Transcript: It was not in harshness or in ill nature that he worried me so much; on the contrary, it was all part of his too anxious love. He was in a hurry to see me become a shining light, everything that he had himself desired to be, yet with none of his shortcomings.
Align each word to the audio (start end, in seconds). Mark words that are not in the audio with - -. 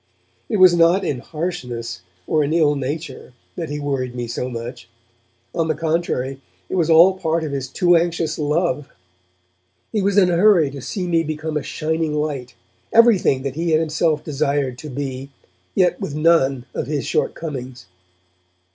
It 0.49 0.57
was 0.57 0.73
not 0.75 1.03
in 1.05 1.19
harshness 1.19 2.01
or 2.25 2.43
in 2.43 2.53
ill 2.53 2.73
nature 2.73 3.33
that 3.55 3.69
he 3.69 3.79
worried 3.79 4.15
me 4.15 4.25
so 4.25 4.49
much; 4.49 4.89
on 5.53 5.67
the 5.67 5.75
contrary, 5.75 6.41
it 6.69 6.75
was 6.75 6.89
all 6.89 7.19
part 7.19 7.43
of 7.43 7.51
his 7.51 7.67
too 7.67 7.95
anxious 7.95 8.39
love. 8.39 8.89
He 9.91 10.01
was 10.01 10.17
in 10.17 10.31
a 10.31 10.37
hurry 10.37 10.71
to 10.71 10.81
see 10.81 11.05
me 11.05 11.21
become 11.21 11.55
a 11.55 11.61
shining 11.61 12.15
light, 12.15 12.55
everything 12.91 13.43
that 13.43 13.53
he 13.53 13.69
had 13.69 13.79
himself 13.79 14.23
desired 14.23 14.79
to 14.79 14.89
be, 14.89 15.29
yet 15.75 16.01
with 16.01 16.15
none 16.15 16.65
of 16.73 16.87
his 16.87 17.05
shortcomings. 17.05 17.85